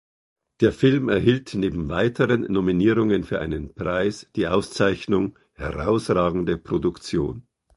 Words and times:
Der 0.61 0.73
Film 0.73 1.09
erhielt 1.09 1.53
neben 1.53 1.87
weiteren 1.89 2.51
Nominierungen 2.51 3.23
für 3.23 3.39
einen 3.39 3.75
Preis 3.75 4.27
die 4.35 4.47
Auszeichnung 4.47 5.37
„Herausragende 5.53 6.57
Produktion“. 6.57 7.45